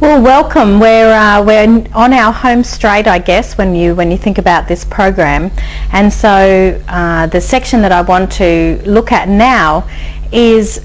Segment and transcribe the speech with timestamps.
[0.00, 0.80] Well, welcome.
[0.80, 4.66] We're uh, we're on our home straight, I guess, when you when you think about
[4.66, 5.50] this program,
[5.92, 9.86] and so uh, the section that I want to look at now
[10.32, 10.82] is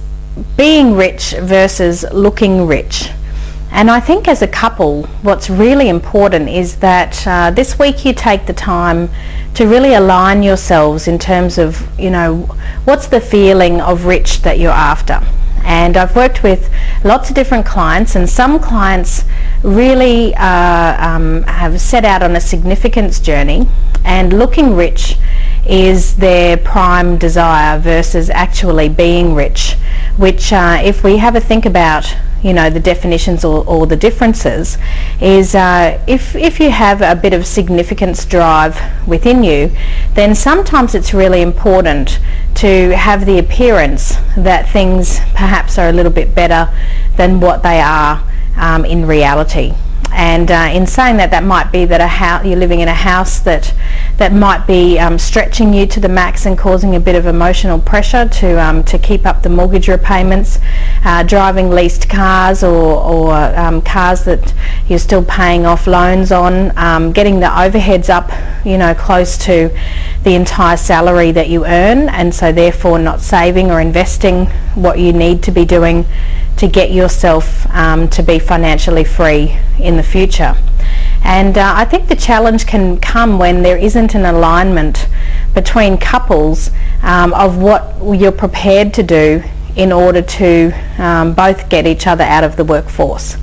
[0.57, 3.09] being rich versus looking rich.
[3.71, 8.13] And I think as a couple, what's really important is that uh, this week you
[8.13, 9.09] take the time
[9.53, 12.41] to really align yourselves in terms of, you know,
[12.83, 15.21] what's the feeling of rich that you're after.
[15.65, 16.71] And I've worked with
[17.03, 19.23] lots of different clients and some clients
[19.63, 23.67] really uh, um, have set out on a significance journey
[24.05, 25.17] and looking rich
[25.65, 29.73] is their prime desire versus actually being rich,
[30.17, 33.95] which uh, if we have a think about you know the definitions or, or the
[33.95, 34.77] differences
[35.19, 39.71] is uh, if, if you have a bit of significance drive within you
[40.13, 42.19] then sometimes it's really important
[42.55, 46.73] to have the appearance that things perhaps are a little bit better
[47.17, 48.23] than what they are
[48.57, 49.73] um, in reality
[50.15, 52.93] and uh, in saying that that might be that a house you're living in a
[52.93, 53.73] house that
[54.17, 57.79] that might be um, stretching you to the max and causing a bit of emotional
[57.81, 60.57] pressure to um, to keep up the mortgage repayments.
[61.03, 64.53] Uh, driving leased cars or, or um, cars that
[64.87, 66.75] you're still paying off loans on.
[66.77, 68.31] Um, getting the overheads up
[68.65, 69.69] you know close to
[70.23, 72.07] the entire salary that you earn.
[72.07, 76.05] And so therefore not saving or investing what you need to be doing
[76.57, 80.55] to get yourself um, to be financially free in the future.
[81.23, 85.07] And uh, I think the challenge can come when there isn't an alignment
[85.53, 86.69] between couples
[87.01, 89.43] um, of what you're prepared to do
[89.75, 93.37] in order to um, both get each other out of the workforce.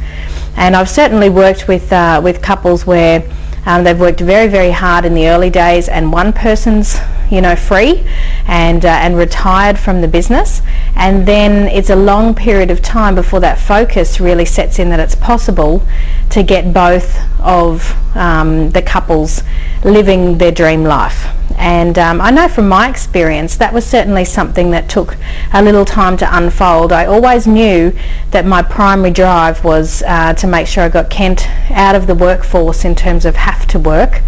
[0.56, 3.28] And I've certainly worked with, uh, with couples where
[3.66, 6.98] um, they've worked very, very hard in the early days and one person's
[7.33, 8.06] you know, free
[8.46, 10.62] and, uh, and retired from the business.
[10.96, 15.00] And then it's a long period of time before that focus really sets in that
[15.00, 15.83] it's possible
[16.30, 19.42] to get both of um, the couples
[19.84, 21.27] living their dream life.
[21.62, 25.17] And um, I know from my experience that was certainly something that took
[25.55, 26.90] a little time to unfold.
[26.90, 27.96] I always knew
[28.33, 32.17] that my primary drive was uh, to make sure I got Kent out of the
[32.17, 34.23] workforce in terms of have to work,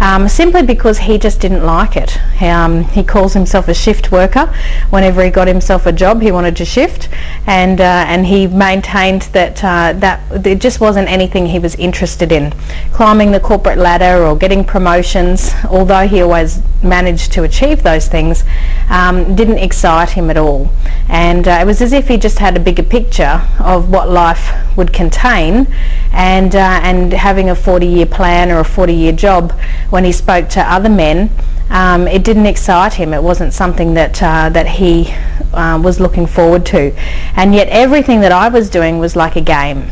[0.00, 2.18] um, simply because he just didn't like it.
[2.42, 4.52] Um, he calls himself a shift worker.
[4.90, 7.08] Whenever he got himself a job, he wanted to shift,
[7.46, 12.32] and uh, and he maintained that uh, that it just wasn't anything he was interested
[12.32, 12.52] in.
[12.92, 18.44] Climbing the corporate ladder or getting promotions, although he always managed to achieve those things,
[18.88, 20.70] um, didn't excite him at all.
[21.08, 24.52] And uh, it was as if he just had a bigger picture of what life
[24.76, 25.66] would contain,
[26.12, 29.52] and uh, and having a 40-year plan or a 40-year job.
[29.90, 31.30] When he spoke to other men,
[31.70, 33.12] um, it didn't excite him.
[33.12, 35.12] It wasn't something that uh, that he
[35.52, 36.92] uh, was looking forward to,
[37.36, 39.90] and yet everything that I was doing was like a game.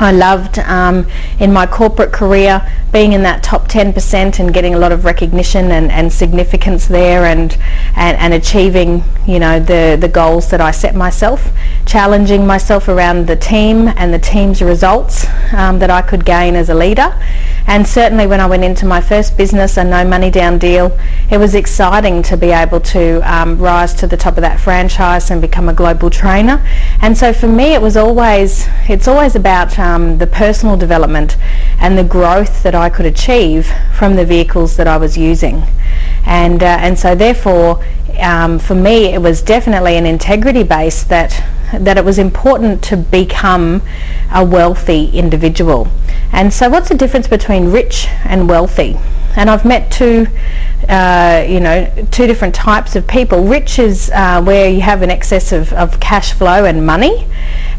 [0.00, 1.06] I loved um,
[1.40, 5.70] in my corporate career being in that top 10% and getting a lot of recognition
[5.72, 7.52] and, and significance there and,
[7.96, 11.50] and, and achieving you know the, the goals that I set myself,
[11.84, 16.68] challenging myself around the team and the team's results um, that I could gain as
[16.68, 17.14] a leader
[17.68, 20.98] and certainly when I went into my first business, a no money down deal,
[21.30, 25.30] it was exciting to be able to um, rise to the top of that franchise
[25.30, 26.66] and become a global trainer.
[27.02, 31.36] And so for me, it was always, it's always about um, the personal development
[31.80, 35.62] and the growth that I could achieve from the vehicles that I was using.
[36.26, 37.82] And, uh, and so therefore,
[38.20, 42.96] um, for me, it was definitely an integrity base that that it was important to
[42.96, 43.82] become
[44.32, 45.88] a wealthy individual.
[46.32, 48.96] And so what's the difference between rich and wealthy?
[49.36, 50.26] And I've met two,
[50.88, 53.44] uh, you know, two different types of people.
[53.44, 57.26] Rich is uh, where you have an excess of, of cash flow and money,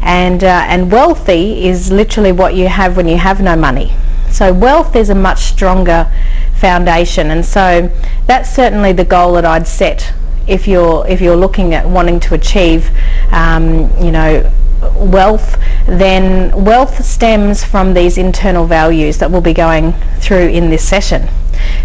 [0.00, 3.92] and uh, and wealthy is literally what you have when you have no money.
[4.30, 6.10] So wealth is a much stronger
[6.54, 7.90] foundation, and so
[8.26, 10.14] that's certainly the goal that I'd set
[10.50, 12.90] if you're if you're looking at wanting to achieve,
[13.30, 14.50] um, you know,
[14.96, 15.56] wealth,
[15.86, 21.28] then wealth stems from these internal values that we'll be going through in this session.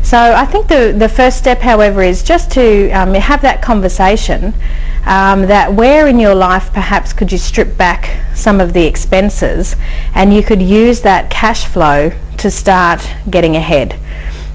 [0.02, 4.54] So I think the, the first step, however, is just to um, have that conversation
[5.06, 9.76] um, that where in your life perhaps could you strip back some of the expenses
[10.14, 14.00] and you could use that cash flow to start getting ahead.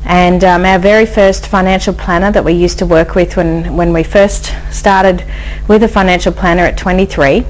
[0.04, 3.92] And um, our very first financial planner that we used to work with when, when
[3.92, 5.24] we first started
[5.68, 7.44] with a financial planner at 23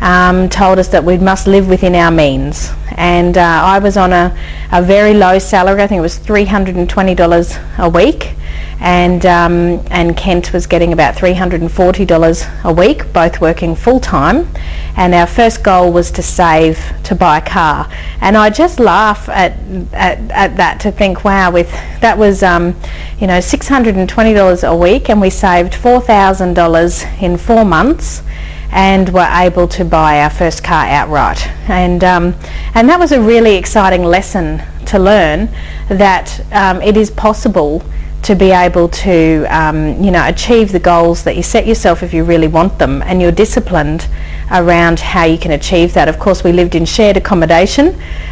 [0.00, 2.70] um, told us that we must live within our means.
[2.96, 4.36] And uh, I was on a,
[4.72, 8.36] a very low salary, I think it was $320 a week.
[8.78, 14.48] and um, and Kent was getting about $340 a week, both working full time.
[14.96, 17.90] And our first goal was to save to buy a car.
[18.20, 19.52] And I just laugh at
[19.92, 21.70] at, at that to think, wow, with
[22.00, 22.76] that was um,
[23.18, 28.22] you know $620 a week, and we saved $4,000 in four months
[28.70, 31.46] and were able to buy our first car outright.
[31.68, 32.34] And, um,
[32.74, 35.48] and that was a really exciting lesson to learn
[35.88, 37.82] that um, it is possible
[38.26, 42.12] to be able to um, you know achieve the goals that you set yourself if
[42.12, 44.08] you really want them and you're disciplined
[44.50, 46.08] around how you can achieve that.
[46.08, 47.88] Of course we lived in shared accommodation,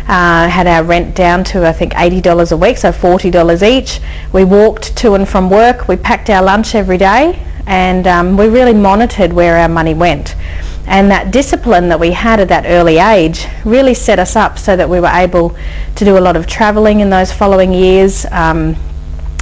[0.09, 4.01] uh, had our rent down to I think $80 a week, so $40 each.
[4.33, 8.49] We walked to and from work, we packed our lunch every day and um, we
[8.49, 10.35] really monitored where our money went.
[10.87, 14.77] And that discipline that we had at that early age really set us up so
[14.77, 15.57] that we were able
[15.97, 18.27] to do a lot of travelling in those following years.
[18.31, 18.77] Um,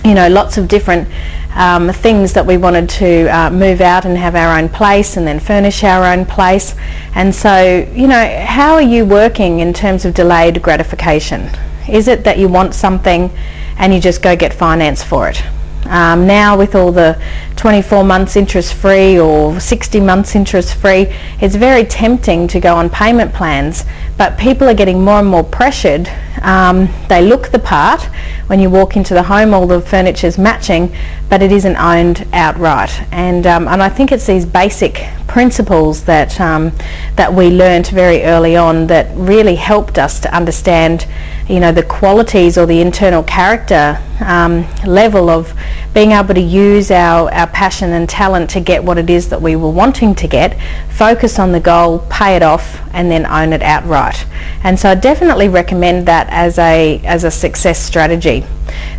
[0.04, 1.08] you know, lots of different
[1.54, 5.26] um, things that we wanted to uh, move out and have our own place and
[5.26, 6.74] then furnish our own place.
[7.14, 11.50] And so, you know, how are you working in terms of delayed gratification?
[11.88, 13.30] Is it that you want something
[13.76, 15.42] and you just go get finance for it?
[15.86, 17.20] Um, now with all the
[17.62, 21.06] 24 months interest free or 60 months interest free,
[21.40, 23.84] it's very tempting to go on payment plans,
[24.18, 26.10] but people are getting more and more pressured.
[26.40, 28.02] Um, they look the part.
[28.48, 30.92] When you walk into the home, all the furniture is matching,
[31.30, 33.00] but it isn't owned outright.
[33.12, 36.72] And, um, and I think it's these basic principles that, um,
[37.14, 41.06] that we learnt very early on that really helped us to understand
[41.48, 45.52] you know the qualities or the internal character um, level of
[45.94, 49.40] being able to use our, our passion and talent to get what it is that
[49.40, 50.58] we were wanting to get,
[50.90, 54.26] focus on the goal, pay it off, and then own it outright.
[54.64, 58.44] And so I definitely recommend that as a, as a success strategy.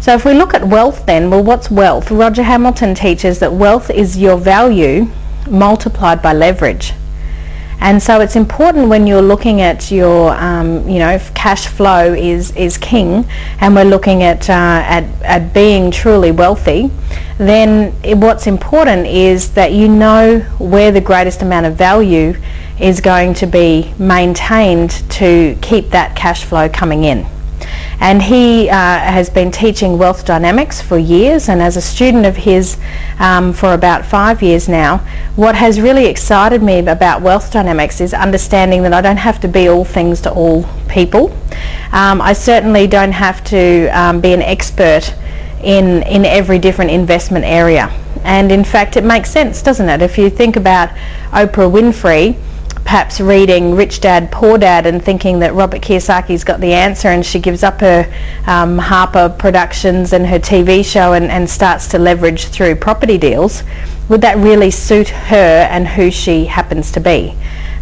[0.02, 2.12] So if we look at wealth then, well what's wealth?
[2.12, 5.08] Roger Hamilton teaches that wealth is your value
[5.50, 6.94] multiplied by leverage.
[7.80, 12.14] And so it's important when you're looking at your, um, you know, if cash flow
[12.14, 13.26] is, is king
[13.60, 16.90] and we're looking at, uh, at, at being truly wealthy,
[17.38, 22.36] then it, what's important is that you know where the greatest amount of value
[22.80, 27.26] is going to be maintained to keep that cash flow coming in.
[28.04, 32.36] And he uh, has been teaching wealth dynamics for years, and as a student of
[32.36, 32.78] his
[33.18, 34.98] um, for about five years now,
[35.38, 39.48] what has really excited me about wealth dynamics is understanding that I don't have to
[39.48, 41.32] be all things to all people.
[41.94, 45.16] Um, I certainly don't have to um, be an expert
[45.64, 47.88] in, in every different investment area.
[48.26, 50.02] And in fact, it makes sense, doesn't it?
[50.02, 50.90] If you think about
[51.32, 52.38] Oprah Winfrey,
[52.84, 57.26] perhaps reading Rich Dad Poor Dad and thinking that Robert Kiyosaki's got the answer and
[57.26, 58.12] she gives up her
[58.46, 63.64] um, Harpo Productions and her TV show and, and starts to leverage through property deals,
[64.10, 67.36] would that really suit her and who she happens to be?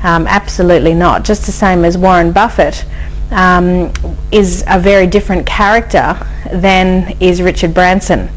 [0.04, 1.24] Um, absolutely not.
[1.24, 2.86] Just the same as Warren Buffett
[3.32, 3.92] um,
[4.32, 6.18] is a very different character
[6.54, 8.30] than is Richard Branson.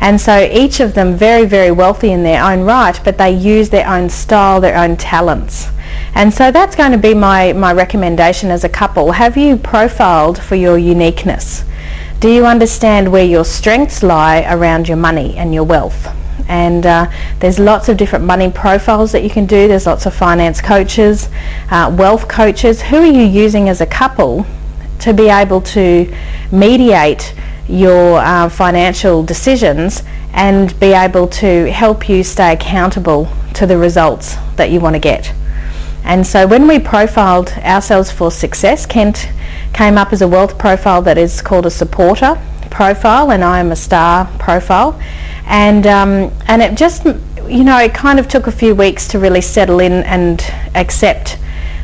[0.00, 3.70] And so each of them very, very wealthy in their own right, but they use
[3.70, 5.68] their own style, their own talents.
[6.14, 9.12] And so that's going to be my, my recommendation as a couple.
[9.12, 11.64] Have you profiled for your uniqueness?
[12.20, 16.08] Do you understand where your strengths lie around your money and your wealth?
[16.48, 17.10] And uh,
[17.40, 19.66] there's lots of different money profiles that you can do.
[19.66, 21.28] There's lots of finance coaches,
[21.70, 22.82] uh, wealth coaches.
[22.82, 24.46] Who are you using as a couple
[25.00, 26.14] to be able to
[26.52, 27.34] mediate
[27.68, 30.02] your uh, financial decisions
[30.32, 35.00] and be able to help you stay accountable to the results that you want to
[35.00, 35.32] get?
[36.04, 39.28] And so when we profiled ourselves for success, Kent
[39.72, 42.40] came up as a wealth profile that is called a supporter
[42.70, 45.00] profile and I am a star profile.
[45.46, 49.18] And, um, and it just, you know, it kind of took a few weeks to
[49.18, 50.40] really settle in and
[50.74, 51.38] accept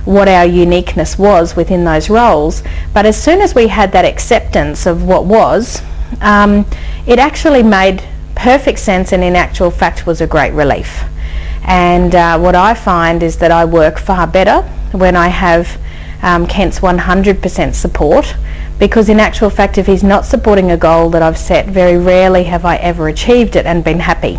[0.04, 2.62] what our uniqueness was within those roles.
[2.94, 5.82] But as soon as we had that acceptance of what was,
[6.22, 6.64] um,
[7.06, 8.02] it actually made
[8.34, 11.04] perfect sense and in actual fact was a great relief.
[11.68, 15.78] And uh, what I find is that I work far better when I have
[16.22, 18.34] um, Kent's 100% support
[18.78, 22.44] because in actual fact if he's not supporting a goal that I've set, very rarely
[22.44, 24.38] have I ever achieved it and been happy.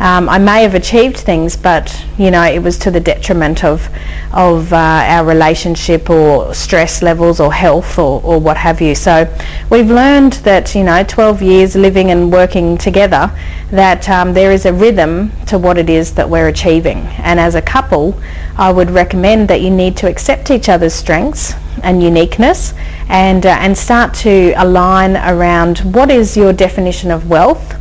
[0.00, 3.88] Um, I may have achieved things, but you know it was to the detriment of
[4.32, 8.94] of uh, our relationship or stress levels or health or, or what have you.
[8.94, 9.26] So
[9.70, 13.32] we've learned that you know 12 years living and working together
[13.72, 16.98] that um, there is a rhythm to what it is that we're achieving.
[17.18, 18.14] And as a couple,
[18.56, 22.72] I would recommend that you need to accept each other's strengths and uniqueness
[23.08, 27.74] and uh, and start to align around what is your definition of wealth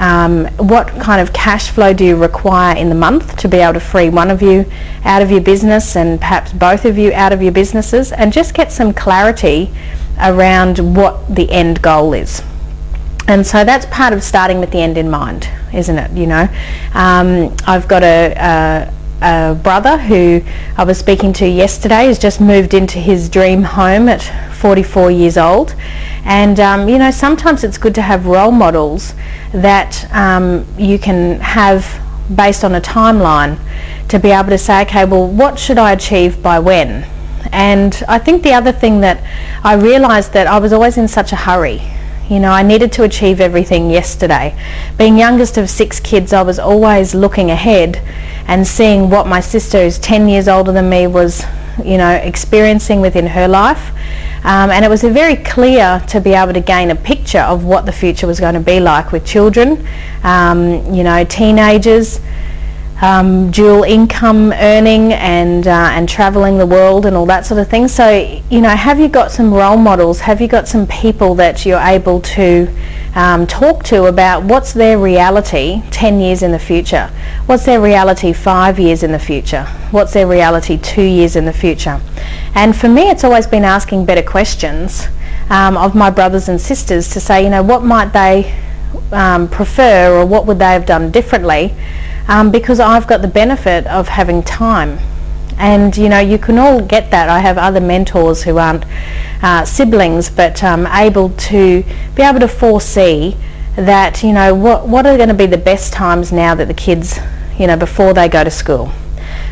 [0.00, 3.74] Um, what kind of cash flow do you require in the month to be able
[3.74, 4.64] to free one of you
[5.04, 8.54] out of your business and perhaps both of you out of your businesses and just
[8.54, 9.70] get some clarity
[10.18, 12.42] around what the end goal is.
[13.28, 16.10] And so that's part of starting with the end in mind, isn't it?
[16.12, 16.48] You know,
[16.94, 20.42] um, I've got a, a a brother who
[20.78, 24.22] I was speaking to yesterday has just moved into his dream home at
[24.60, 25.74] 44 years old.
[26.24, 29.14] And, um, you know, sometimes it's good to have role models
[29.52, 32.00] that um, you can have
[32.34, 33.58] based on a timeline
[34.08, 37.04] to be able to say, okay, well, what should I achieve by when?
[37.52, 39.22] And I think the other thing that
[39.64, 41.80] I realised that I was always in such a hurry.
[42.28, 44.56] You know, I needed to achieve everything yesterday.
[44.96, 47.96] Being youngest of six kids, I was always looking ahead
[48.46, 51.44] and seeing what my sister, who's 10 years older than me, was,
[51.84, 53.90] you know, experiencing within her life.
[54.42, 57.84] Um, and it was very clear to be able to gain a picture of what
[57.84, 59.86] the future was going to be like with children,
[60.22, 62.20] um, you know, teenagers,
[63.02, 67.68] um, dual income earning and uh, and traveling the world and all that sort of
[67.68, 67.88] thing.
[67.88, 70.20] So you know, have you got some role models?
[70.20, 72.68] Have you got some people that you're able to
[73.14, 77.10] um, talk to about what's their reality 10 years in the future?
[77.46, 79.66] What's their reality five years in the future?
[79.90, 82.00] What's their reality two years in the future?
[82.54, 85.08] And for me, it's always been asking better questions
[85.50, 88.54] um, of my brothers and sisters to say, you know, what might they
[89.12, 91.74] um, prefer or what would they have done differently?
[92.30, 94.98] um, because I've got the benefit of having time.
[95.58, 97.28] And you know, you can all get that.
[97.28, 98.84] I have other mentors who aren't
[99.42, 103.36] uh, siblings, but um, able to be able to foresee
[103.76, 106.74] that you know what what are going to be the best times now that the
[106.74, 107.18] kids,
[107.58, 108.90] you know, before they go to school.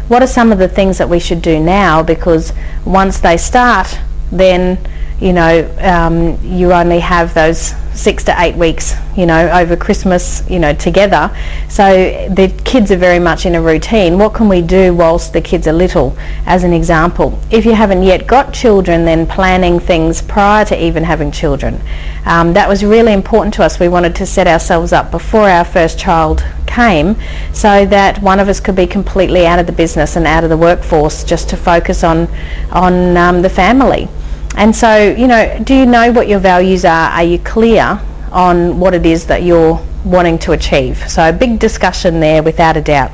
[0.08, 2.02] What are some of the things that we should do now?
[2.02, 2.52] Because
[2.84, 3.98] once they start,
[4.32, 4.78] then
[5.20, 10.48] you know, um, you only have those six to eight weeks, you know, over Christmas,
[10.48, 11.36] you know, together.
[11.68, 14.18] So the kids are very much in a routine.
[14.18, 17.36] What can we do whilst the kids are little, as an example?
[17.50, 21.80] If you haven't yet got children, then planning things prior to even having children.
[22.24, 23.80] Um, that was really important to us.
[23.80, 26.44] We wanted to set ourselves up before our first child
[26.78, 27.16] came
[27.52, 30.50] so that one of us could be completely out of the business and out of
[30.50, 32.28] the workforce just to focus on,
[32.70, 34.08] on um, the family.
[34.56, 37.10] And so, you know, do you know what your values are?
[37.10, 40.98] Are you clear on what it is that you're wanting to achieve?
[41.10, 43.10] So a big discussion there without a doubt.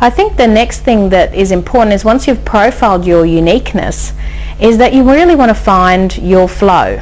[0.00, 4.12] I think the next thing that is important is once you've profiled your uniqueness
[4.60, 7.00] is that you really want to find your flow.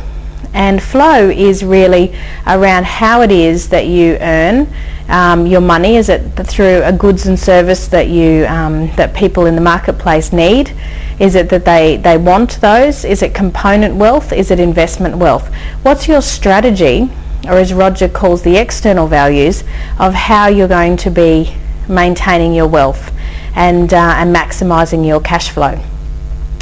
[0.53, 2.15] And flow is really
[2.47, 4.67] around how it is that you earn
[5.11, 5.97] um, your money.
[5.97, 10.33] Is it through a goods and service that you um, that people in the marketplace
[10.33, 10.73] need?
[11.19, 13.05] Is it that they, they want those?
[13.05, 14.33] Is it component wealth?
[14.33, 15.53] Is it investment wealth?
[15.83, 17.11] What's your strategy,
[17.45, 19.63] or as Roger calls the external values,
[19.99, 21.55] of how you're going to be
[21.89, 23.13] maintaining your wealth
[23.55, 25.79] and, uh, and maximising your cash flow?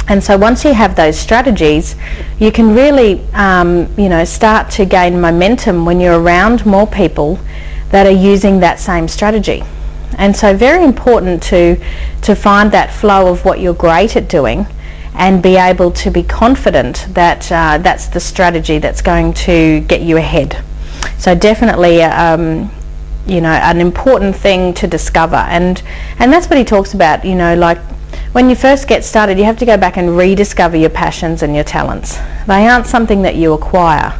[0.09, 1.95] And so once you have those strategies,
[2.39, 7.39] you can really, um, you know, start to gain momentum when you're around more people
[7.91, 9.63] that are using that same strategy.
[10.17, 11.81] And so very important to,
[12.23, 14.67] to find that flow of what you're great at doing
[15.13, 20.01] and be able to be confident that uh, that's the strategy that's going to get
[20.01, 20.63] you ahead.
[21.17, 22.71] So definitely, um,
[23.25, 25.35] you know, an important thing to discover.
[25.35, 25.81] And,
[26.19, 27.79] and that's what he talks about, you know, like
[28.31, 31.55] when you first get started, you have to go back and rediscover your passions and
[31.55, 32.17] your talents.
[32.47, 34.17] They aren't something that you acquire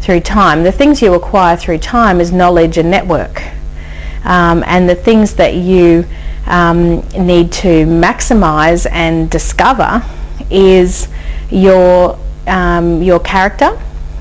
[0.00, 0.62] through time.
[0.62, 3.42] The things you acquire through time is knowledge and network.
[4.24, 6.04] Um, and the things that you
[6.46, 10.02] um, need to maximize and discover
[10.50, 11.08] is
[11.50, 13.78] your um, your character.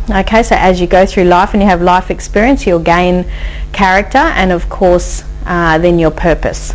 [0.09, 3.25] Okay so as you go through life and you have life experience you'll gain
[3.73, 6.73] character and of course uh, then your purpose.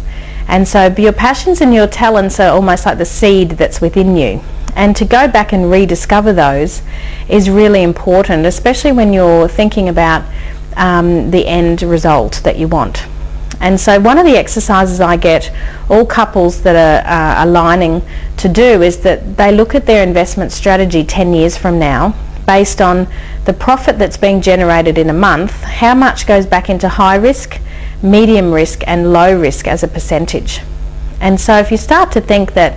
[0.49, 4.43] And so your passions and your talents are almost like the seed that's within you
[4.75, 6.83] and to go back and rediscover those
[7.29, 10.25] is really important especially when you're thinking about
[10.77, 13.07] um, the end result that you want
[13.63, 15.53] and so one of the exercises I get
[15.89, 18.03] all couples that are uh, aligning
[18.39, 22.13] to do is that they look at their investment strategy 10 years from now
[22.45, 23.07] based on
[23.45, 27.61] the profit that's being generated in a month, how much goes back into high risk,
[28.03, 30.61] medium risk and low risk as a percentage.
[31.21, 32.77] And so if you start to think that,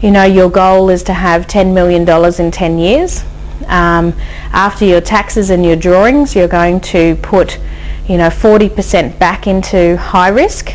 [0.00, 2.08] you know, your goal is to have $10 million
[2.40, 3.24] in 10 years,
[3.66, 4.14] um,
[4.52, 7.58] after your taxes and your drawings, you're going to put
[8.06, 10.72] you know 40% back into high risk.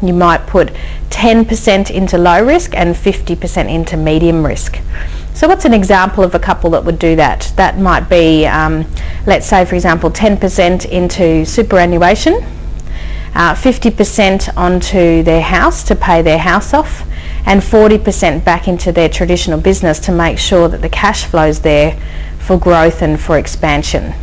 [0.00, 0.72] You might put
[1.10, 4.80] 10% into low risk and 50% into medium risk.
[5.34, 7.52] So what's an example of a couple that would do that?
[7.56, 8.84] That might be, um,
[9.26, 12.34] let's say for example, 10% into superannuation,
[13.34, 17.06] uh, 50% onto their house to pay their house off,
[17.44, 22.00] and 40% back into their traditional business to make sure that the cash flows there
[22.38, 24.14] for growth and for expansion.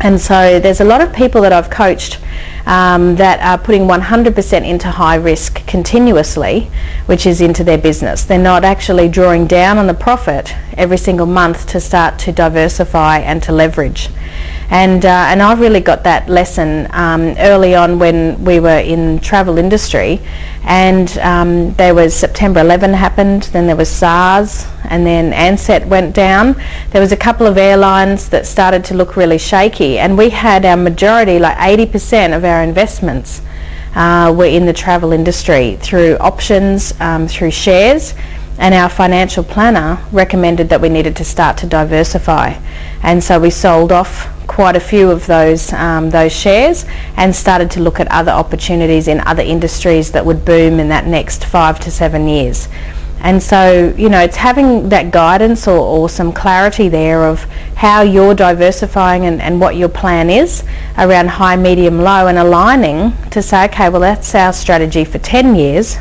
[0.00, 2.20] And so there's a lot of people that I've coached
[2.66, 6.70] um, that are putting 100% into high risk continuously,
[7.06, 8.24] which is into their business.
[8.24, 13.18] They're not actually drawing down on the profit every single month to start to diversify
[13.18, 14.08] and to leverage.
[14.70, 19.18] And, uh, and I really got that lesson um, early on when we were in
[19.20, 20.20] travel industry.
[20.64, 26.14] And um, there was September 11 happened, then there was SARS and then Ansett went
[26.14, 26.54] down.
[26.90, 30.66] There was a couple of airlines that started to look really shaky and we had
[30.66, 33.40] our majority, like 80% of our investments
[33.94, 38.14] uh, were in the travel industry through options, um, through shares.
[38.58, 42.60] And our financial planner recommended that we needed to start to diversify.
[43.02, 46.84] And so we sold off quite a few of those um, those shares
[47.16, 51.06] and started to look at other opportunities in other industries that would boom in that
[51.06, 52.66] next five to seven years.
[53.20, 57.42] And so, you know, it's having that guidance or, or some clarity there of
[57.74, 60.62] how you're diversifying and, and what your plan is
[60.96, 65.56] around high, medium, low and aligning to say, okay, well that's our strategy for 10
[65.56, 65.96] years.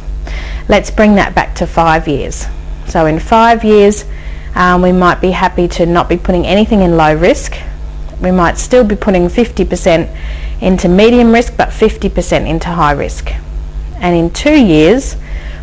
[0.70, 2.46] Let's bring that back to five years.
[2.88, 4.06] So in five years,
[4.54, 7.56] um, we might be happy to not be putting anything in low risk
[8.22, 10.16] we might still be putting 50%
[10.62, 13.32] into medium risk but 50% into high risk.
[14.00, 15.16] And in two years,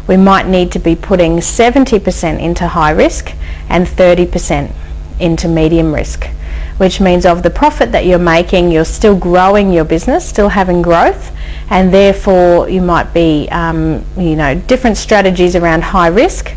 [0.06, 3.32] we might need to be putting 70% into high risk
[3.68, 4.72] and 30%
[5.20, 6.26] into medium risk,
[6.76, 10.82] which means of the profit that you're making, you're still growing your business, still having
[10.82, 11.32] growth,
[11.70, 16.54] and therefore you might be, um, you know, different strategies around high risk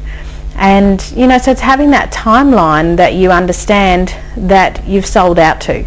[0.57, 5.61] and, you know, so it's having that timeline that you understand that you've sold out
[5.61, 5.85] to,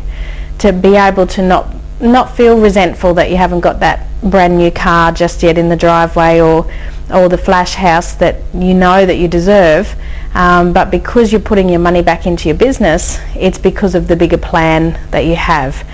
[0.59, 4.71] to be able to not, not feel resentful that you haven't got that brand new
[4.71, 6.71] car just yet in the driveway or,
[7.12, 9.95] or the flash house that you know that you deserve.
[10.35, 14.15] Um, but because you're putting your money back into your business, it's because of the
[14.15, 15.85] bigger plan that you have.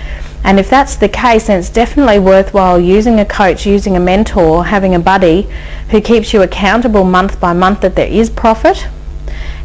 [0.43, 4.65] And if that's the case, then it's definitely worthwhile using a coach, using a mentor,
[4.65, 5.49] having a buddy
[5.89, 8.87] who keeps you accountable month by month that there is profit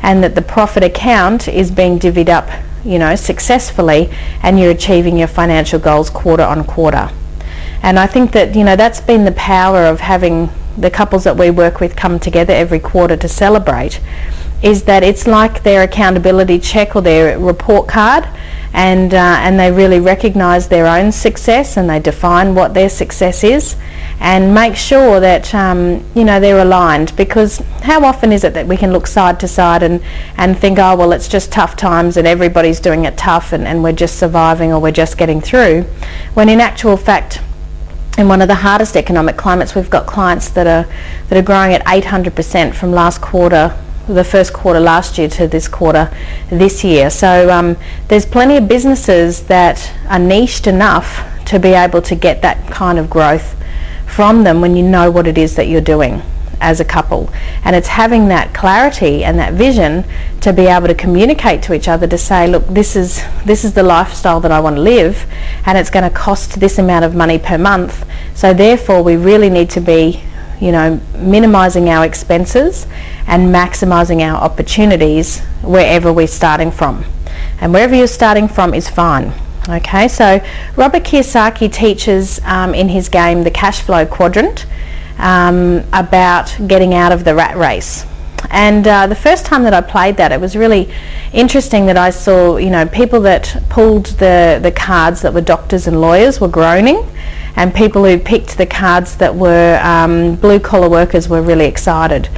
[0.02, 2.48] and that the profit account is being divvied up,
[2.84, 4.10] you know, successfully
[4.42, 7.10] and you're achieving your financial goals quarter on quarter.
[7.82, 11.36] And I think that, you know, that's been the power of having the couples that
[11.36, 14.00] we work with come together every quarter to celebrate
[14.62, 18.28] is that it's like their accountability check or their report card
[18.74, 23.44] and, uh, and they really recognise their own success and they define what their success
[23.44, 23.76] is
[24.20, 28.66] and make sure that um, you know they're aligned because how often is it that
[28.66, 30.00] we can look side to side and,
[30.36, 33.82] and think oh well it's just tough times and everybody's doing it tough and, and
[33.82, 35.82] we're just surviving or we're just getting through
[36.34, 37.40] when in actual fact
[38.16, 40.90] in one of the hardest economic climates we've got clients that are
[41.28, 43.76] that are growing at 800% from last quarter
[44.08, 46.12] the first quarter last year to this quarter
[46.50, 47.10] this year.
[47.10, 47.76] So um,
[48.08, 52.98] there's plenty of businesses that are niched enough to be able to get that kind
[52.98, 53.56] of growth
[54.06, 56.22] from them when you know what it is that you're doing
[56.60, 57.28] as a couple
[57.64, 60.04] and it's having that clarity and that vision
[60.40, 63.74] to be able to communicate to each other to say look this is this is
[63.74, 65.26] the lifestyle that I want to live
[65.66, 69.50] and it's going to cost this amount of money per month so therefore we really
[69.50, 70.22] need to be
[70.62, 72.86] you know, minimizing our expenses
[73.26, 77.04] and maximizing our opportunities wherever we're starting from.
[77.60, 79.32] And wherever you're starting from is fine.
[79.68, 80.40] Okay, so
[80.76, 84.66] Robert Kiyosaki teaches um, in his game, The Cash Flow Quadrant,
[85.18, 88.06] um, about getting out of the rat race.
[88.50, 90.92] And uh, the first time that I played that, it was really
[91.32, 95.88] interesting that I saw, you know, people that pulled the, the cards that were doctors
[95.88, 97.04] and lawyers were groaning
[97.56, 102.28] and people who picked the cards that were um, blue collar workers were really excited.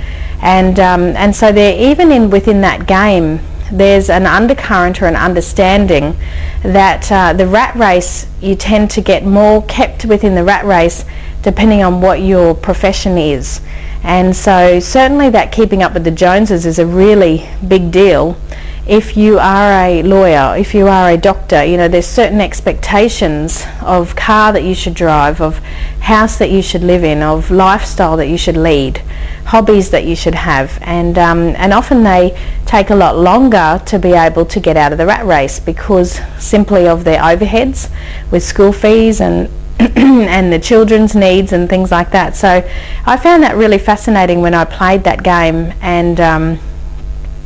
[0.40, 3.40] And, um, and so there, even in, within that game,
[3.72, 6.16] there's an undercurrent or an understanding
[6.62, 11.04] that uh, the rat race, you tend to get more kept within the rat race
[11.42, 13.60] depending on what your profession is.
[14.02, 18.36] And so certainly that keeping up with the Joneses is a really big deal
[18.86, 23.64] if you are a lawyer, if you are a doctor, you know, there's certain expectations
[23.80, 25.58] of car that you should drive, of
[26.00, 28.98] house that you should live in, of lifestyle that you should lead,
[29.46, 30.78] hobbies that you should have.
[30.82, 34.92] And, um, and often they take a lot longer to be able to get out
[34.92, 37.90] of the rat race because simply of their overheads
[38.30, 39.48] with school fees and
[39.80, 42.36] and the children's needs and things like that.
[42.36, 42.68] So
[43.06, 46.58] I found that really fascinating when I played that game and um,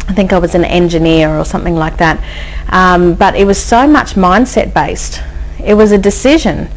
[0.08, 2.24] I think I was an engineer or something like that.
[2.70, 5.22] Um, but it was so much mindset based.
[5.62, 6.68] It was a decision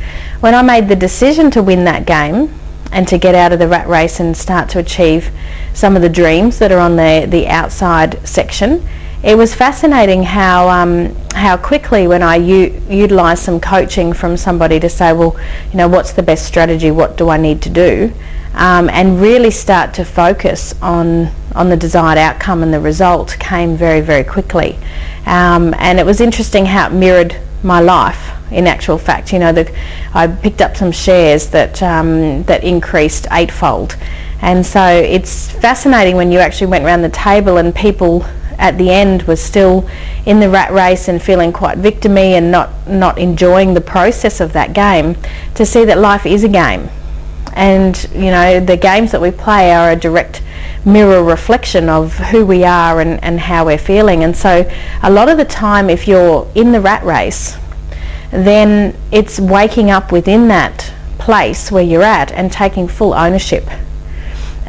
[0.42, 2.54] when I made the decision to win that game
[2.92, 5.32] and to get out of the rat race and start to achieve
[5.74, 8.86] some of the dreams that are on the, the outside section,
[9.24, 14.80] it was fascinating how um, how quickly when I u- utilised some coaching from somebody
[14.80, 15.40] to say, well,
[15.72, 16.90] you know, what's the best strategy?
[16.92, 18.12] What do I need to do?
[18.54, 23.76] Um, and really start to focus on on the desired outcome and the result came
[23.76, 24.78] very very quickly.
[25.26, 28.32] Um, and it was interesting how it mirrored my life.
[28.52, 29.72] In actual fact, you know, the,
[30.14, 33.96] I picked up some shares that um, that increased eightfold.
[34.42, 38.26] And so it's fascinating when you actually went around the table and people
[38.62, 39.90] at the end was still
[40.26, 44.54] in the rat race and feeling quite victimy and not, not enjoying the process of
[44.54, 45.18] that game,
[45.56, 46.88] to see that life is a game.
[47.54, 50.42] And, you know, the games that we play are a direct
[50.86, 54.24] mirror reflection of who we are and, and how we're feeling.
[54.24, 54.72] And so
[55.02, 57.58] a lot of the time if you're in the rat race,
[58.30, 63.68] then it's waking up within that place where you're at and taking full ownership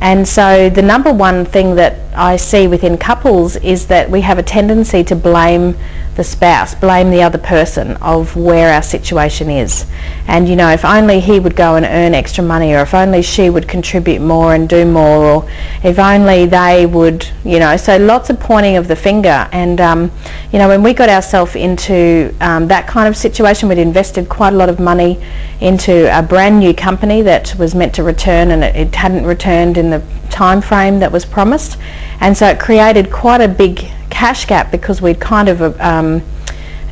[0.03, 4.37] and so the number one thing that I see within couples is that we have
[4.37, 5.77] a tendency to blame
[6.15, 9.87] the spouse, blame the other person of where our situation is.
[10.27, 13.23] And you know, if only he would go and earn extra money or if only
[13.23, 15.51] she would contribute more and do more or
[15.83, 19.49] if only they would, you know, so lots of pointing of the finger.
[19.53, 20.13] And, um,
[20.53, 24.53] you know, when we got ourselves into um, that kind of situation, we'd invested quite
[24.53, 25.19] a lot of money
[25.61, 29.79] into a brand new company that was meant to return and it, it hadn't returned
[29.79, 31.79] in the time frame that was promised.
[32.21, 33.91] And so it created quite a big
[34.23, 36.23] cash gap because we'd kind of um,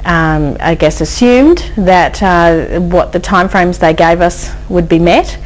[0.04, 5.38] um, I guess assumed that uh, what the timeframes they gave us would be met.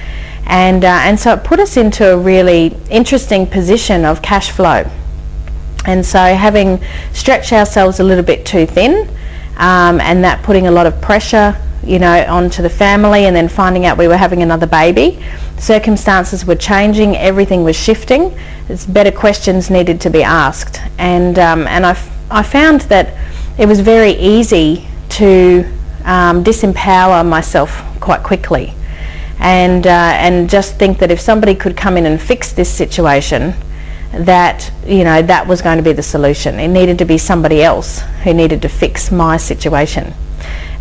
[0.46, 4.90] And, uh, and so it put us into a really interesting position of cash flow.
[5.84, 9.06] And so having stretched ourselves a little bit too thin
[9.58, 11.54] um, and that putting a lot of pressure
[11.86, 15.22] you know onto the family and then finding out we were having another baby
[15.58, 18.36] circumstances were changing everything was shifting
[18.68, 20.80] it's better questions needed to be asked.
[20.98, 23.14] And, um, and I, f- I found that
[23.58, 25.64] it was very easy to
[26.04, 28.72] um, disempower myself quite quickly
[29.38, 33.54] and, uh, and just think that if somebody could come in and fix this situation,
[34.12, 36.60] that you know that was going to be the solution.
[36.60, 40.14] It needed to be somebody else who needed to fix my situation,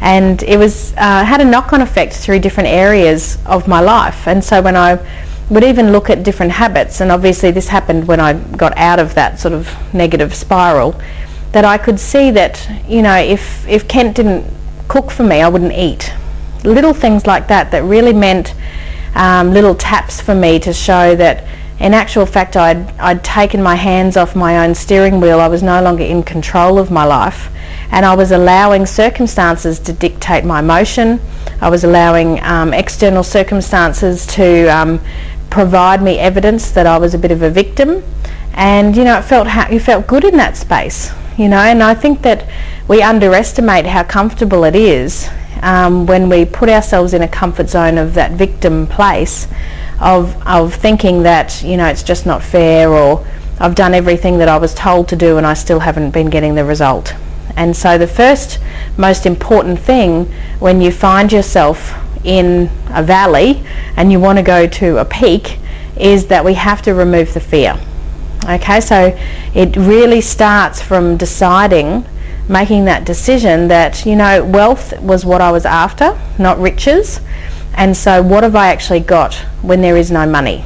[0.01, 4.27] and it was uh, had a knock-on effect through different areas of my life.
[4.27, 4.99] And so when I
[5.49, 9.15] would even look at different habits, and obviously this happened when I got out of
[9.15, 10.99] that sort of negative spiral,
[11.53, 14.45] that I could see that, you know, if, if Kent didn't
[14.87, 16.11] cook for me, I wouldn't eat.
[16.63, 18.55] Little things like that that really meant
[19.15, 21.45] um, little taps for me to show that
[21.79, 25.39] in actual fact I'd, I'd taken my hands off my own steering wheel.
[25.39, 27.49] I was no longer in control of my life
[27.93, 31.21] and I was allowing circumstances to dictate my motion.
[31.61, 34.99] I was allowing um, external circumstances to um,
[35.49, 38.03] provide me evidence that I was a bit of a victim.
[38.55, 41.57] And you know it felt how you felt good in that space you know?
[41.57, 42.47] And I think that
[42.87, 45.29] we underestimate how comfortable it is
[45.61, 49.47] um, when we put ourselves in a comfort zone of that victim place
[49.99, 53.25] of, of thinking that you know it's just not fair or
[53.59, 56.55] I've done everything that I was told to do and I still haven't been getting
[56.55, 57.15] the result
[57.55, 58.59] and so the first
[58.97, 60.25] most important thing
[60.59, 63.63] when you find yourself in a valley
[63.97, 65.59] and you want to go to a peak
[65.97, 67.79] is that we have to remove the fear.
[68.45, 69.17] Okay, so
[69.53, 72.05] it really starts from deciding,
[72.49, 77.21] making that decision that, you know, wealth was what I was after, not riches.
[77.75, 80.65] And so what have I actually got when there is no money?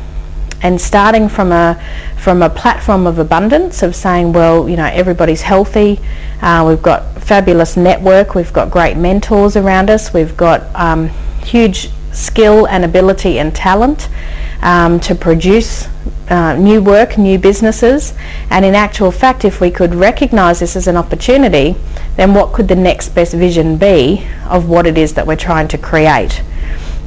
[0.62, 1.82] And starting from a
[2.18, 6.00] from a platform of abundance of saying, well, you know, everybody's healthy,
[6.42, 11.10] uh, we've got fabulous network, we've got great mentors around us, we've got um,
[11.44, 14.10] huge skill and ability and talent
[14.62, 15.88] um, to produce
[16.30, 18.14] uh, new work, new businesses,
[18.50, 21.76] and in actual fact, if we could recognise this as an opportunity,
[22.16, 25.68] then what could the next best vision be of what it is that we're trying
[25.68, 26.42] to create?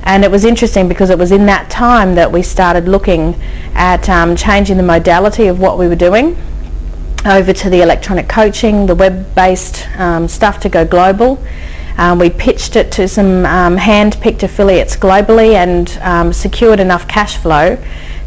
[0.04, 3.40] And it was interesting because it was in that time that we started looking
[3.74, 6.36] at um, changing the modality of what we were doing
[7.26, 11.42] over to the electronic coaching, the web-based um, stuff to go global.
[11.98, 17.36] Um, we pitched it to some um, hand-picked affiliates globally and um, secured enough cash
[17.36, 17.76] flow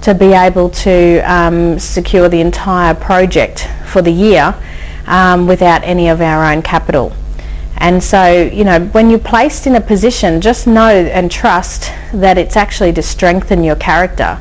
[0.03, 4.53] to be able to um, secure the entire project for the year
[5.47, 7.11] without any of our own capital.
[7.83, 12.37] And so, you know, when you're placed in a position, just know and trust that
[12.37, 14.39] it's actually to strengthen your character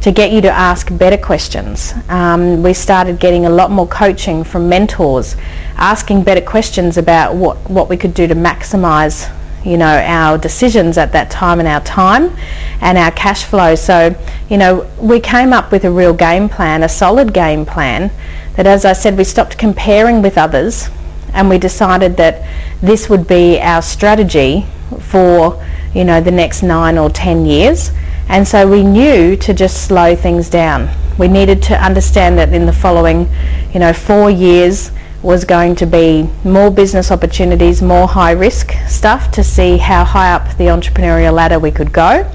[0.00, 1.94] to get you to ask better questions.
[2.08, 5.36] Um, we started getting a lot more coaching from mentors,
[5.76, 9.32] asking better questions about what, what we could do to maximise
[9.64, 12.34] you know our decisions at that time and our time
[12.80, 16.82] and our cash flow so you know we came up with a real game plan
[16.82, 18.10] a solid game plan
[18.56, 20.88] that as I said we stopped comparing with others
[21.34, 22.46] and we decided that
[22.80, 24.66] this would be our strategy
[25.00, 25.64] for
[25.94, 27.90] you know the next nine or ten years.
[28.28, 30.88] And so we knew to just slow things down.
[31.18, 33.28] We needed to understand that in the following
[33.72, 34.90] you know four years
[35.22, 40.32] was going to be more business opportunities more high risk stuff to see how high
[40.32, 42.30] up the entrepreneurial ladder we could go.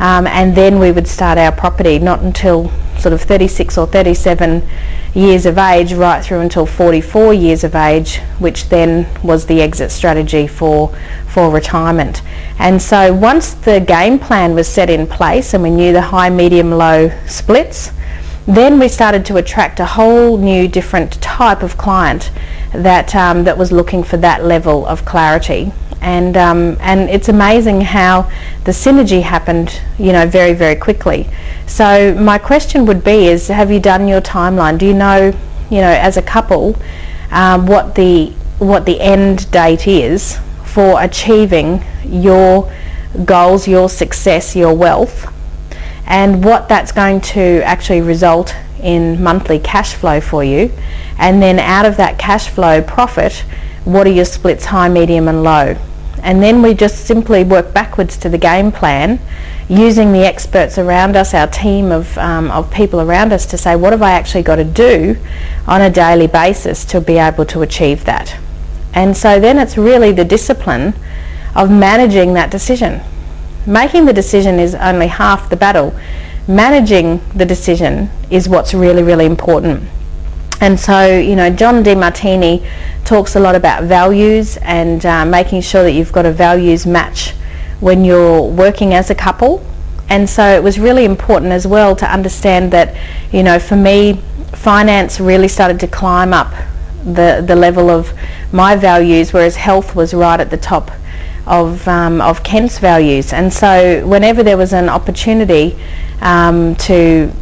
[0.00, 4.66] Um, and then we would start our property not until sort of 36 or 37
[5.14, 9.90] years of age right through until 44 years of age, which then was the exit
[9.90, 10.94] strategy for,
[11.26, 12.22] for retirement.
[12.58, 16.30] And so once the game plan was set in place and we knew the high,
[16.30, 17.92] medium, low splits,
[18.46, 22.30] then we started to attract a whole new different type of client
[22.72, 25.72] that, um, that was looking for that level of clarity
[26.08, 28.22] and um, and it's amazing how
[28.64, 31.28] the synergy happened you know very very quickly.
[31.66, 34.78] So my question would be is have you done your timeline?
[34.78, 35.34] Do you know
[35.70, 36.76] you know as a couple
[37.30, 42.72] um, what the what the end date is for achieving your
[43.24, 45.32] goals your success your wealth
[46.06, 50.72] and what that's going to actually result in monthly cash flow for you?
[51.18, 53.44] And then out of that cash flow profit
[53.84, 55.76] what are your splits high medium and low
[56.20, 59.20] and then we just simply work backwards to the game plan
[59.68, 63.76] using the experts around us, our team of, um, of people around us to say
[63.76, 65.16] what have I actually got to do
[65.66, 68.36] on a daily basis to be able to achieve that.
[68.94, 70.94] And so then it's really the discipline
[71.54, 73.02] of managing that decision.
[73.66, 75.94] Making the decision is only half the battle.
[76.46, 79.82] Managing the decision is what's really, really important.
[80.60, 82.66] And so, you know, John Demartini
[83.04, 87.30] talks a lot about values and uh, making sure that you've got a values match
[87.80, 89.64] when you're working as a couple.
[90.08, 92.96] And so it was really important as well to understand that,
[93.32, 94.14] you know, for me,
[94.52, 96.52] finance really started to climb up
[97.04, 98.12] the, the level of
[98.52, 100.90] my values, whereas health was right at the top
[101.46, 103.32] of, um, of Kent's values.
[103.32, 105.76] And so whenever there was an opportunity
[106.20, 107.32] um, to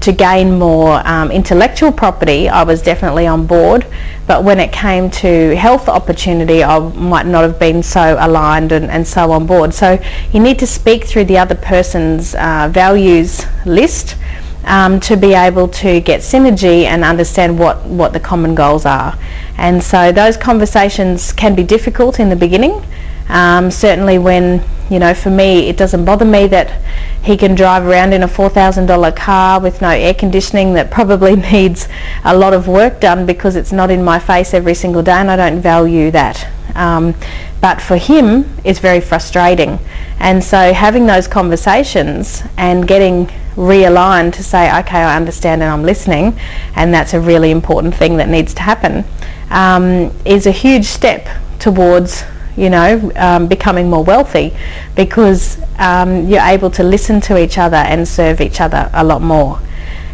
[0.00, 3.86] to gain more um, intellectual property, I was definitely on board.
[4.26, 8.90] But when it came to health opportunity, I might not have been so aligned and,
[8.90, 9.74] and so on board.
[9.74, 10.02] So
[10.32, 14.16] you need to speak through the other person's uh, values list
[14.64, 19.18] um, to be able to get synergy and understand what, what the common goals are.
[19.58, 22.84] And so those conversations can be difficult in the beginning.
[23.28, 26.82] Um, certainly when, you know, for me, it doesn't bother me that
[27.22, 31.88] he can drive around in a $4,000 car with no air conditioning that probably needs
[32.24, 35.30] a lot of work done because it's not in my face every single day and
[35.30, 36.46] I don't value that.
[36.74, 37.14] Um,
[37.60, 39.78] but for him, it's very frustrating.
[40.18, 45.82] And so having those conversations and getting realigned to say, okay, I understand and I'm
[45.82, 46.38] listening,
[46.74, 49.04] and that's a really important thing that needs to happen,
[49.50, 52.24] um, is a huge step towards
[52.56, 54.54] you know, um, becoming more wealthy
[54.94, 59.22] because um, you're able to listen to each other and serve each other a lot
[59.22, 59.60] more.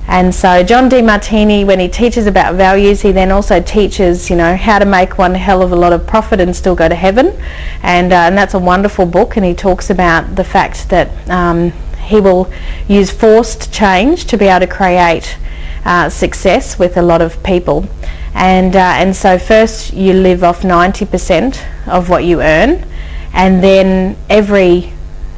[0.09, 4.57] And so John Demartini, when he teaches about values, he then also teaches, you know,
[4.57, 7.39] how to make one hell of a lot of profit and still go to heaven.
[7.83, 9.37] And, uh, and that's a wonderful book.
[9.37, 11.73] And he talks about the fact that um,
[12.07, 12.51] he will
[12.89, 15.37] use forced change to be able to create
[15.85, 17.87] uh, success with a lot of people.
[18.35, 22.85] And, uh, and so first you live off 90% of what you earn
[23.33, 24.93] and then every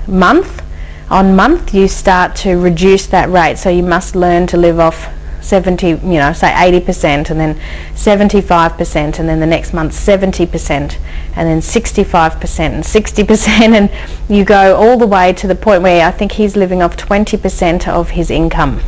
[0.07, 0.63] month
[1.11, 3.59] on month you start to reduce that rate.
[3.59, 5.09] So you must learn to live off
[5.43, 7.59] 70 you know say 80% and then
[7.95, 10.91] 75% and then the next month 70% and
[11.35, 13.91] then 65% and 60% and
[14.29, 17.89] you go all the way to the point where I think he's living off 20%
[17.89, 18.81] of his income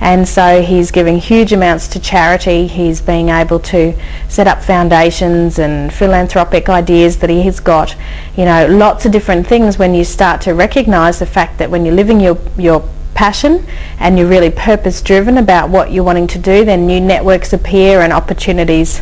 [0.00, 2.66] and so he's giving huge amounts to charity.
[2.66, 3.94] He's being able to
[4.28, 7.96] set up foundations and philanthropic ideas that he has got.
[8.36, 11.86] You know, lots of different things when you start to recognise the fact that when
[11.86, 13.66] you're living your, your passion
[13.98, 18.00] and you're really purpose driven about what you're wanting to do, then new networks appear
[18.00, 19.00] and opportunities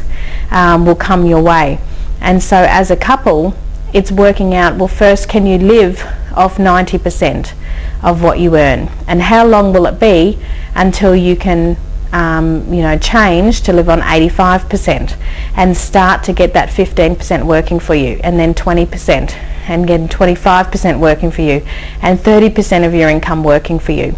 [0.53, 1.81] um, will come your way.
[2.21, 3.55] And so as a couple,
[3.93, 6.03] it's working out, well first can you live
[6.37, 7.53] off 90%
[8.05, 10.39] of what you earn and how long will it be
[10.77, 11.77] until you can
[12.13, 15.17] um, you know, change to live on 85%
[15.57, 19.33] and start to get that 15% working for you and then 20%
[19.67, 21.67] and get 25% working for you
[22.03, 24.15] and 30% of your income working for you.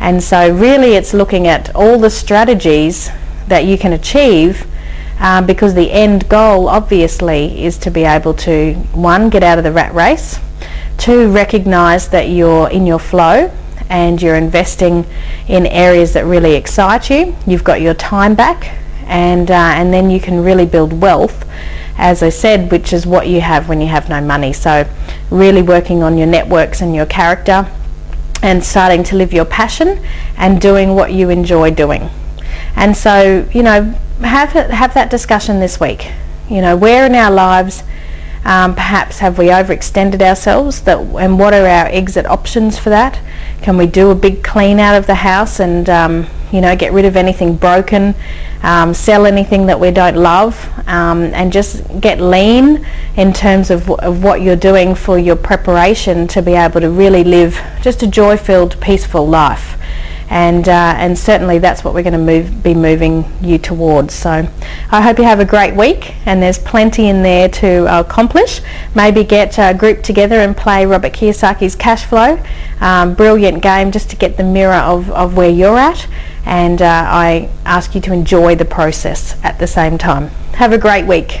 [0.00, 3.10] And so really it's looking at all the strategies
[3.46, 4.66] that you can achieve
[5.20, 9.64] um, because the end goal obviously is to be able to one get out of
[9.64, 10.38] the rat race
[10.98, 13.50] two recognize that you're in your flow
[13.88, 15.06] and you're investing
[15.46, 17.34] in areas that really excite you.
[17.46, 21.48] You've got your time back and uh, and then you can really build wealth
[21.96, 24.52] as I said which is what you have when you have no money.
[24.52, 24.86] So
[25.30, 27.70] really working on your networks and your character
[28.42, 30.04] and starting to live your passion
[30.36, 32.10] and doing what you enjoy doing.
[32.76, 36.10] And so you know have have that discussion this week.
[36.48, 37.82] You know, where in our lives
[38.44, 43.20] um, perhaps have we overextended ourselves that, and what are our exit options for that?
[43.62, 46.92] Can we do a big clean out of the house and um, you know get
[46.92, 48.14] rid of anything broken,
[48.62, 53.80] um, sell anything that we don't love, um, and just get lean in terms of,
[53.86, 58.02] w- of what you're doing for your preparation to be able to really live just
[58.02, 59.77] a joy-filled, peaceful life
[60.30, 64.14] and uh, and certainly that's what we're going to move be moving you towards.
[64.14, 64.48] So
[64.90, 68.60] I hope you have a great week, and there's plenty in there to accomplish.
[68.94, 72.42] Maybe get a group together and play Robert Kiyosaki's Cash Flow.
[72.80, 76.06] Um, brilliant game just to get the mirror of, of where you're at,
[76.44, 80.28] and uh, I ask you to enjoy the process at the same time.
[80.54, 81.40] Have a great week.